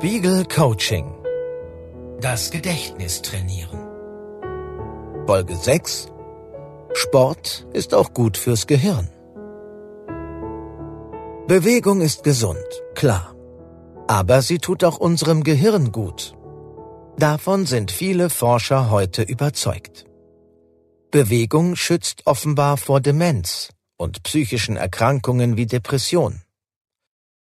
Spiegel 0.00 0.46
Coaching. 0.46 1.14
Das 2.22 2.50
Gedächtnis 2.50 3.20
trainieren. 3.20 3.80
Folge 5.26 5.54
6. 5.54 6.08
Sport 6.94 7.66
ist 7.74 7.92
auch 7.92 8.14
gut 8.14 8.38
fürs 8.38 8.66
Gehirn. 8.66 9.10
Bewegung 11.46 12.00
ist 12.00 12.24
gesund, 12.24 12.64
klar. 12.94 13.34
Aber 14.08 14.40
sie 14.40 14.56
tut 14.56 14.84
auch 14.84 14.96
unserem 14.96 15.44
Gehirn 15.44 15.92
gut. 15.92 16.34
Davon 17.18 17.66
sind 17.66 17.90
viele 17.90 18.30
Forscher 18.30 18.88
heute 18.88 19.20
überzeugt. 19.20 20.06
Bewegung 21.10 21.76
schützt 21.76 22.22
offenbar 22.24 22.78
vor 22.78 23.02
Demenz 23.02 23.68
und 23.98 24.22
psychischen 24.22 24.76
Erkrankungen 24.78 25.58
wie 25.58 25.66
Depression. 25.66 26.40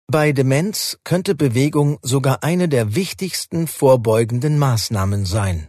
Bei 0.06 0.32
Demenz 0.32 0.98
könnte 1.02 1.34
Bewegung 1.34 1.98
sogar 2.02 2.42
eine 2.42 2.68
der 2.68 2.94
wichtigsten 2.94 3.66
vorbeugenden 3.66 4.58
Maßnahmen 4.58 5.24
sein. 5.24 5.68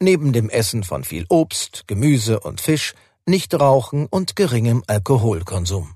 Neben 0.00 0.32
dem 0.32 0.50
Essen 0.50 0.82
von 0.82 1.04
viel 1.04 1.24
Obst, 1.28 1.84
Gemüse 1.86 2.40
und 2.40 2.60
Fisch, 2.60 2.94
nicht 3.26 3.54
Rauchen 3.54 4.06
und 4.06 4.34
geringem 4.34 4.82
Alkoholkonsum. 4.86 5.94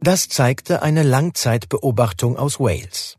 Das 0.00 0.28
zeigte 0.28 0.82
eine 0.82 1.04
Langzeitbeobachtung 1.04 2.36
aus 2.36 2.58
Wales. 2.58 3.18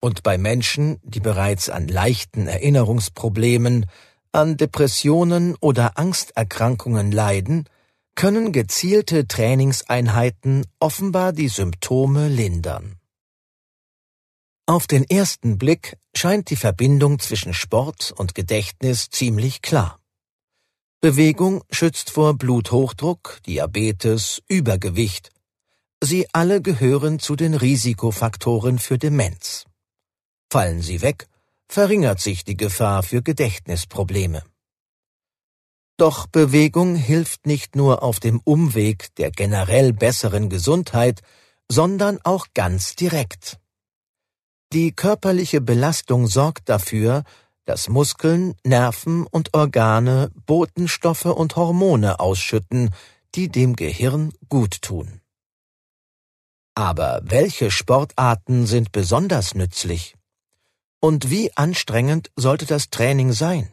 Und 0.00 0.24
bei 0.24 0.36
Menschen, 0.36 0.98
die 1.04 1.20
bereits 1.20 1.70
an 1.70 1.86
leichten 1.86 2.48
Erinnerungsproblemen, 2.48 3.86
an 4.32 4.56
Depressionen 4.56 5.54
oder 5.60 5.96
Angsterkrankungen 5.96 7.12
leiden, 7.12 7.68
können 8.14 8.52
gezielte 8.52 9.26
Trainingseinheiten 9.26 10.66
offenbar 10.78 11.32
die 11.32 11.48
Symptome 11.48 12.28
lindern. 12.28 12.98
Auf 14.66 14.86
den 14.86 15.04
ersten 15.04 15.58
Blick 15.58 15.96
scheint 16.14 16.48
die 16.50 16.56
Verbindung 16.56 17.18
zwischen 17.18 17.52
Sport 17.52 18.12
und 18.16 18.34
Gedächtnis 18.34 19.10
ziemlich 19.10 19.60
klar. 19.60 19.98
Bewegung 21.00 21.64
schützt 21.68 22.10
vor 22.10 22.34
Bluthochdruck, 22.38 23.40
Diabetes, 23.44 24.40
Übergewicht. 24.46 25.30
Sie 26.00 26.28
alle 26.32 26.62
gehören 26.62 27.18
zu 27.18 27.34
den 27.34 27.54
Risikofaktoren 27.54 28.78
für 28.78 28.98
Demenz. 28.98 29.64
Fallen 30.48 30.80
sie 30.80 31.02
weg, 31.02 31.26
verringert 31.68 32.20
sich 32.20 32.44
die 32.44 32.56
Gefahr 32.56 33.02
für 33.02 33.20
Gedächtnisprobleme. 33.20 34.44
Doch 36.02 36.26
Bewegung 36.26 36.96
hilft 36.96 37.46
nicht 37.46 37.76
nur 37.76 38.02
auf 38.02 38.18
dem 38.18 38.40
Umweg 38.42 39.14
der 39.18 39.30
generell 39.30 39.92
besseren 39.92 40.48
Gesundheit, 40.48 41.20
sondern 41.70 42.18
auch 42.24 42.48
ganz 42.54 42.96
direkt. 42.96 43.60
Die 44.72 44.90
körperliche 44.90 45.60
Belastung 45.60 46.26
sorgt 46.26 46.68
dafür, 46.68 47.22
dass 47.66 47.88
Muskeln, 47.88 48.56
Nerven 48.64 49.28
und 49.28 49.54
Organe 49.54 50.32
Botenstoffe 50.44 51.26
und 51.26 51.54
Hormone 51.54 52.18
ausschütten, 52.18 52.92
die 53.36 53.48
dem 53.48 53.76
Gehirn 53.76 54.32
gut 54.48 54.82
tun. 54.82 55.20
Aber 56.74 57.20
welche 57.22 57.70
Sportarten 57.70 58.66
sind 58.66 58.90
besonders 58.90 59.54
nützlich? 59.54 60.16
Und 60.98 61.30
wie 61.30 61.56
anstrengend 61.56 62.32
sollte 62.34 62.66
das 62.66 62.90
Training 62.90 63.32
sein? 63.32 63.72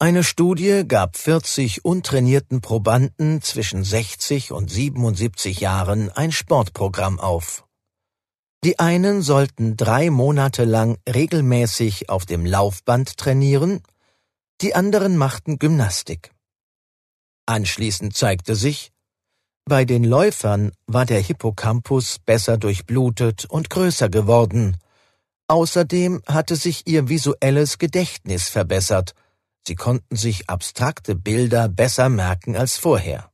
Eine 0.00 0.24
Studie 0.24 0.82
gab 0.88 1.16
40 1.16 1.84
untrainierten 1.84 2.60
Probanden 2.60 3.40
zwischen 3.42 3.84
60 3.84 4.50
und 4.50 4.68
77 4.68 5.60
Jahren 5.60 6.10
ein 6.10 6.32
Sportprogramm 6.32 7.20
auf. 7.20 7.64
Die 8.64 8.80
einen 8.80 9.22
sollten 9.22 9.76
drei 9.76 10.10
Monate 10.10 10.64
lang 10.64 10.98
regelmäßig 11.08 12.10
auf 12.10 12.26
dem 12.26 12.44
Laufband 12.44 13.16
trainieren, 13.16 13.82
die 14.62 14.74
anderen 14.74 15.16
machten 15.16 15.60
Gymnastik. 15.60 16.32
Anschließend 17.46 18.16
zeigte 18.16 18.56
sich, 18.56 18.90
bei 19.64 19.84
den 19.84 20.02
Läufern 20.02 20.72
war 20.86 21.06
der 21.06 21.20
Hippocampus 21.20 22.18
besser 22.18 22.58
durchblutet 22.58 23.44
und 23.44 23.70
größer 23.70 24.08
geworden. 24.08 24.76
Außerdem 25.46 26.20
hatte 26.26 26.56
sich 26.56 26.86
ihr 26.86 27.08
visuelles 27.08 27.78
Gedächtnis 27.78 28.48
verbessert 28.48 29.14
Sie 29.66 29.76
konnten 29.76 30.16
sich 30.16 30.50
abstrakte 30.50 31.14
Bilder 31.14 31.68
besser 31.68 32.08
merken 32.08 32.54
als 32.56 32.76
vorher. 32.76 33.30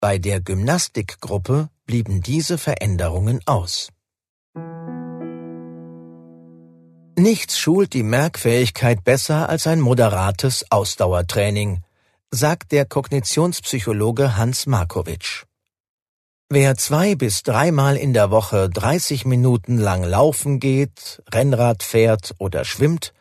Bei 0.00 0.18
der 0.18 0.40
Gymnastikgruppe 0.40 1.68
blieben 1.84 2.22
diese 2.22 2.56
Veränderungen 2.56 3.40
aus. 3.46 3.90
Nichts 7.18 7.58
schult 7.58 7.94
die 7.94 8.04
Merkfähigkeit 8.04 9.02
besser 9.02 9.48
als 9.48 9.66
ein 9.66 9.80
moderates 9.80 10.64
Ausdauertraining, 10.70 11.82
sagt 12.30 12.72
der 12.72 12.84
Kognitionspsychologe 12.84 14.36
Hans 14.36 14.66
Markowitsch. 14.66 15.44
Wer 16.48 16.76
zwei 16.76 17.16
bis 17.16 17.42
dreimal 17.42 17.96
in 17.96 18.14
der 18.14 18.30
Woche 18.30 18.70
30 18.70 19.26
Minuten 19.26 19.76
lang 19.76 20.04
laufen 20.04 20.60
geht, 20.60 21.22
Rennrad 21.30 21.82
fährt 21.82 22.34
oder 22.38 22.64
schwimmt, 22.64 23.12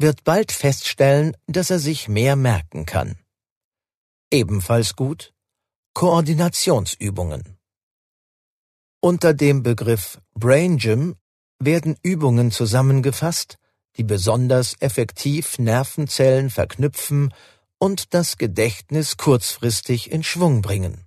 wird 0.00 0.24
bald 0.24 0.50
feststellen, 0.50 1.36
dass 1.46 1.70
er 1.70 1.78
sich 1.78 2.08
mehr 2.08 2.36
merken 2.36 2.86
kann. 2.86 3.18
Ebenfalls 4.30 4.96
gut 4.96 5.32
Koordinationsübungen. 5.94 7.58
Unter 9.00 9.34
dem 9.34 9.62
Begriff 9.62 10.20
Brain 10.34 10.78
Gym 10.78 11.16
werden 11.58 11.96
Übungen 12.02 12.50
zusammengefasst, 12.50 13.56
die 13.96 14.04
besonders 14.04 14.76
effektiv 14.80 15.58
Nervenzellen 15.58 16.48
verknüpfen 16.48 17.34
und 17.78 18.14
das 18.14 18.38
Gedächtnis 18.38 19.16
kurzfristig 19.16 20.10
in 20.10 20.22
Schwung 20.22 20.62
bringen. 20.62 21.06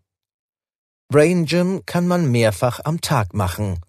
Brain 1.07 1.45
Gym 1.45 1.85
kann 1.85 2.07
man 2.07 2.29
mehrfach 2.29 2.81
am 2.83 2.99
Tag 2.99 3.33
machen. 3.33 3.79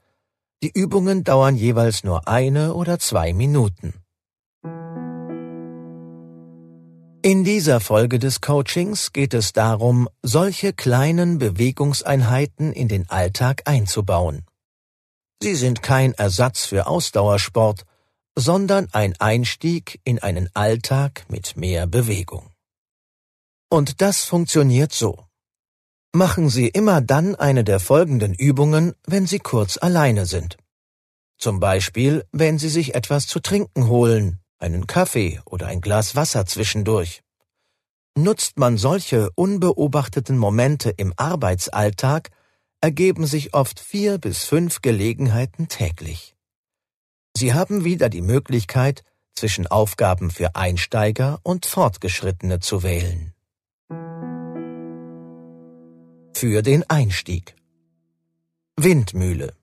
Die 0.62 0.70
Übungen 0.70 1.24
dauern 1.24 1.56
jeweils 1.56 2.04
nur 2.04 2.28
eine 2.28 2.74
oder 2.74 2.98
zwei 2.98 3.32
Minuten. 3.32 4.03
In 7.26 7.42
dieser 7.42 7.80
Folge 7.80 8.18
des 8.18 8.42
Coachings 8.42 9.14
geht 9.14 9.32
es 9.32 9.54
darum, 9.54 10.10
solche 10.20 10.74
kleinen 10.74 11.38
Bewegungseinheiten 11.38 12.74
in 12.74 12.86
den 12.86 13.08
Alltag 13.08 13.62
einzubauen. 13.64 14.44
Sie 15.42 15.54
sind 15.54 15.80
kein 15.80 16.12
Ersatz 16.12 16.66
für 16.66 16.86
Ausdauersport, 16.86 17.86
sondern 18.36 18.88
ein 18.92 19.18
Einstieg 19.20 20.02
in 20.04 20.18
einen 20.18 20.50
Alltag 20.52 21.24
mit 21.30 21.56
mehr 21.56 21.86
Bewegung. 21.86 22.50
Und 23.70 24.02
das 24.02 24.24
funktioniert 24.24 24.92
so. 24.92 25.24
Machen 26.12 26.50
Sie 26.50 26.68
immer 26.68 27.00
dann 27.00 27.36
eine 27.36 27.64
der 27.64 27.80
folgenden 27.80 28.34
Übungen, 28.34 28.92
wenn 29.06 29.26
Sie 29.26 29.38
kurz 29.38 29.78
alleine 29.78 30.26
sind. 30.26 30.58
Zum 31.38 31.58
Beispiel, 31.58 32.22
wenn 32.32 32.58
Sie 32.58 32.68
sich 32.68 32.94
etwas 32.94 33.26
zu 33.26 33.40
trinken 33.40 33.88
holen, 33.88 34.43
einen 34.58 34.86
Kaffee 34.86 35.40
oder 35.44 35.66
ein 35.66 35.80
Glas 35.80 36.16
Wasser 36.16 36.46
zwischendurch. 36.46 37.22
Nutzt 38.16 38.58
man 38.58 38.76
solche 38.76 39.30
unbeobachteten 39.34 40.38
Momente 40.38 40.90
im 40.90 41.12
Arbeitsalltag, 41.16 42.30
ergeben 42.80 43.26
sich 43.26 43.54
oft 43.54 43.80
vier 43.80 44.18
bis 44.18 44.44
fünf 44.44 44.82
Gelegenheiten 44.82 45.68
täglich. 45.68 46.36
Sie 47.36 47.52
haben 47.52 47.84
wieder 47.84 48.08
die 48.08 48.22
Möglichkeit, 48.22 49.02
zwischen 49.34 49.66
Aufgaben 49.66 50.30
für 50.30 50.54
Einsteiger 50.54 51.40
und 51.42 51.66
Fortgeschrittene 51.66 52.60
zu 52.60 52.82
wählen. 52.82 53.34
Für 56.34 56.62
den 56.62 56.88
Einstieg 56.88 57.56
Windmühle 58.76 59.54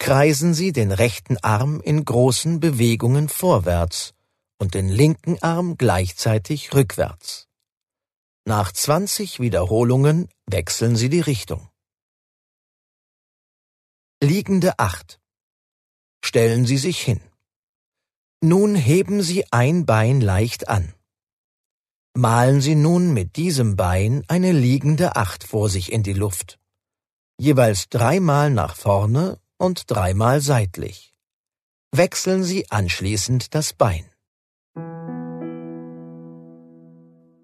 kreisen 0.00 0.54
Sie 0.54 0.72
den 0.72 0.92
rechten 0.92 1.36
Arm 1.38 1.80
in 1.80 2.04
großen 2.04 2.58
Bewegungen 2.58 3.28
vorwärts 3.28 4.14
und 4.58 4.74
den 4.74 4.88
linken 4.88 5.40
Arm 5.42 5.76
gleichzeitig 5.76 6.74
rückwärts. 6.74 7.48
Nach 8.46 8.72
20 8.72 9.40
Wiederholungen 9.40 10.28
wechseln 10.46 10.96
Sie 10.96 11.10
die 11.10 11.20
Richtung. 11.20 11.68
Liegende 14.22 14.78
Acht. 14.78 15.20
Stellen 16.24 16.64
Sie 16.64 16.78
sich 16.78 17.00
hin. 17.00 17.20
Nun 18.40 18.74
heben 18.74 19.22
Sie 19.22 19.44
ein 19.52 19.84
Bein 19.84 20.22
leicht 20.22 20.68
an. 20.68 20.94
Malen 22.14 22.62
Sie 22.62 22.74
nun 22.74 23.12
mit 23.12 23.36
diesem 23.36 23.76
Bein 23.76 24.24
eine 24.28 24.52
liegende 24.52 25.14
Acht 25.14 25.44
vor 25.44 25.68
sich 25.68 25.92
in 25.92 26.02
die 26.02 26.14
Luft. 26.14 26.58
Jeweils 27.38 27.90
dreimal 27.90 28.50
nach 28.50 28.76
vorne 28.76 29.38
und 29.60 29.90
dreimal 29.90 30.40
seitlich. 30.40 31.14
Wechseln 31.92 32.42
Sie 32.42 32.70
anschließend 32.70 33.54
das 33.54 33.72
Bein. 33.74 34.06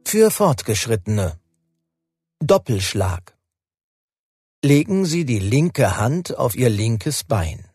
Für 0.04 0.30
Fortgeschrittene 0.30 1.38
Doppelschlag 2.38 3.36
Legen 4.64 5.04
Sie 5.04 5.24
die 5.24 5.38
linke 5.38 5.98
Hand 5.98 6.36
auf 6.36 6.56
Ihr 6.56 6.70
linkes 6.70 7.24
Bein. 7.24 7.68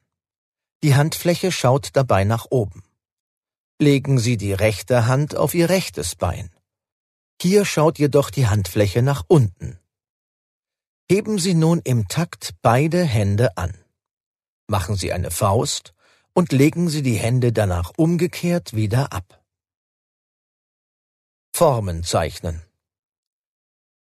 Die 0.84 0.96
Handfläche 0.96 1.52
schaut 1.52 1.90
dabei 1.94 2.24
nach 2.24 2.48
oben. 2.50 2.84
Legen 3.80 4.18
Sie 4.18 4.38
die 4.38 4.54
rechte 4.54 5.06
Hand 5.06 5.36
auf 5.36 5.54
Ihr 5.54 5.70
rechtes 5.70 6.16
Bein. 6.16 6.50
Hier 7.42 7.66
schaut 7.66 8.00
jedoch 8.00 8.30
die 8.30 8.48
Handfläche 8.48 9.02
nach 9.02 9.24
unten. 9.28 9.80
Heben 11.10 11.38
Sie 11.38 11.54
nun 11.54 11.82
im 11.84 12.08
Takt 12.08 12.56
beide 12.62 13.04
Hände 13.04 13.58
an. 13.58 13.81
Machen 14.72 14.96
Sie 14.96 15.12
eine 15.12 15.32
Faust 15.32 15.94
und 16.32 16.54
legen 16.54 16.88
Sie 16.88 17.02
die 17.02 17.18
Hände 17.18 17.52
danach 17.52 17.92
umgekehrt 17.98 18.74
wieder 18.74 19.12
ab. 19.12 19.44
Formen 21.54 22.06
zeichnen. 22.06 22.62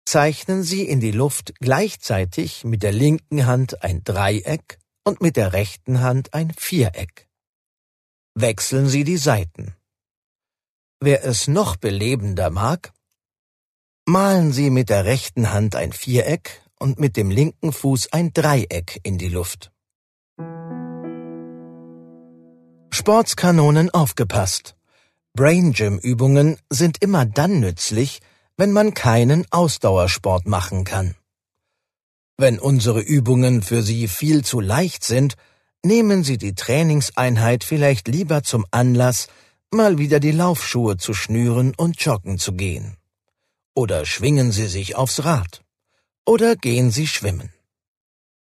Zeichnen 0.05 0.63
Sie 0.63 0.81
in 0.81 0.99
die 0.99 1.11
Luft 1.11 1.53
gleichzeitig 1.59 2.63
mit 2.63 2.81
der 2.81 2.93
linken 2.93 3.45
Hand 3.45 3.83
ein 3.83 4.03
Dreieck 4.03 4.79
und 5.03 5.21
mit 5.21 5.35
der 5.37 5.53
rechten 5.53 6.01
Hand 6.01 6.33
ein 6.33 6.51
Viereck. 6.51 7.29
Wechseln 8.33 8.87
Sie 8.87 9.03
die 9.03 9.17
Seiten. 9.17 9.75
Wer 10.99 11.23
es 11.25 11.47
noch 11.47 11.75
belebender 11.75 12.49
mag, 12.49 12.91
malen 14.07 14.51
Sie 14.51 14.71
mit 14.71 14.89
der 14.89 15.05
rechten 15.05 15.53
Hand 15.53 15.75
ein 15.75 15.93
Viereck 15.93 16.63
und 16.79 16.97
mit 16.99 17.17
dem 17.17 17.29
linken 17.29 17.71
Fuß 17.71 18.13
ein 18.13 18.33
Dreieck 18.33 18.99
in 19.03 19.19
die 19.19 19.29
Luft. 19.29 19.71
Sportskanonen 23.05 23.91
aufgepasst. 23.91 24.75
Brain 25.35 25.73
Gym 25.73 25.99
Übungen 25.99 26.57
sind 26.71 27.03
immer 27.03 27.27
dann 27.27 27.59
nützlich, 27.59 28.19
wenn 28.57 28.71
man 28.71 28.95
keinen 28.95 29.45
Ausdauersport 29.51 30.47
machen 30.47 30.85
kann. 30.85 31.13
Wenn 32.35 32.57
unsere 32.57 33.01
Übungen 33.01 33.61
für 33.61 33.83
Sie 33.83 34.07
viel 34.07 34.43
zu 34.43 34.59
leicht 34.59 35.03
sind, 35.03 35.35
nehmen 35.83 36.23
Sie 36.23 36.39
die 36.39 36.55
Trainingseinheit 36.55 37.63
vielleicht 37.63 38.07
lieber 38.07 38.41
zum 38.41 38.65
Anlass, 38.71 39.27
mal 39.69 39.99
wieder 39.99 40.19
die 40.19 40.31
Laufschuhe 40.31 40.97
zu 40.97 41.13
schnüren 41.13 41.75
und 41.77 42.01
joggen 42.03 42.39
zu 42.39 42.53
gehen. 42.53 42.97
Oder 43.75 44.07
schwingen 44.07 44.51
Sie 44.51 44.65
sich 44.65 44.95
aufs 44.95 45.23
Rad. 45.25 45.61
Oder 46.25 46.55
gehen 46.55 46.89
Sie 46.89 47.05
schwimmen. 47.05 47.53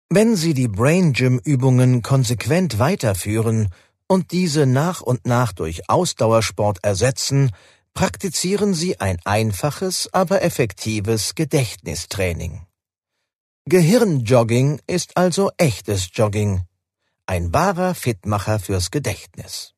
Wenn 0.10 0.38
Sie 0.38 0.54
die 0.54 0.70
Brain 0.70 1.12
Gym 1.12 1.38
Übungen 1.44 2.02
konsequent 2.02 2.80
weiterführen 2.80 3.68
und 4.08 4.32
diese 4.32 4.66
nach 4.66 5.02
und 5.02 5.26
nach 5.26 5.54
durch 5.54 5.90
Ausdauersport 5.90 6.80
ersetzen, 6.84 7.52
praktizieren 7.94 8.74
Sie 8.74 9.00
ein 9.00 9.20
einfaches, 9.26 10.10
aber 10.14 10.42
effektives 10.44 11.36
Gedächtnistraining. 11.36 12.66
Gehirnjogging 13.66 14.80
ist 14.88 15.18
also 15.18 15.52
echtes 15.58 16.10
Jogging, 16.14 16.62
ein 17.26 17.54
wahrer 17.54 17.96
Fitmacher 17.96 18.60
fürs 18.60 18.92
Gedächtnis. 18.92 19.74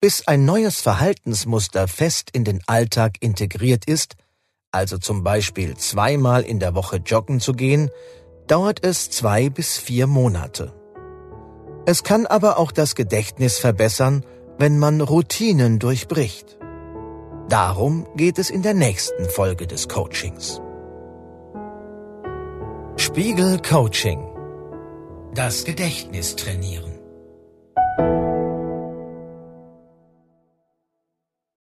Bis 0.00 0.26
ein 0.26 0.44
neues 0.44 0.80
Verhaltensmuster 0.80 1.86
fest 1.86 2.30
in 2.32 2.44
den 2.44 2.60
Alltag 2.66 3.18
integriert 3.20 3.84
ist, 3.84 4.16
also 4.72 4.98
zum 4.98 5.22
Beispiel 5.22 5.76
zweimal 5.76 6.42
in 6.42 6.58
der 6.58 6.74
Woche 6.74 6.96
joggen 6.96 7.38
zu 7.38 7.52
gehen, 7.52 7.90
dauert 8.48 8.84
es 8.84 9.08
zwei 9.10 9.48
bis 9.48 9.78
vier 9.78 10.08
Monate. 10.08 10.83
Es 11.86 12.02
kann 12.02 12.26
aber 12.26 12.58
auch 12.58 12.72
das 12.72 12.94
Gedächtnis 12.94 13.58
verbessern, 13.58 14.24
wenn 14.58 14.78
man 14.78 15.02
Routinen 15.02 15.78
durchbricht. 15.78 16.58
Darum 17.48 18.06
geht 18.16 18.38
es 18.38 18.48
in 18.48 18.62
der 18.62 18.72
nächsten 18.72 19.28
Folge 19.28 19.66
des 19.66 19.86
Coachings. 19.88 20.62
Spiegel 22.96 23.60
Coaching. 23.60 24.20
Das 25.34 25.64
Gedächtnis 25.64 26.36
trainieren. 26.36 26.93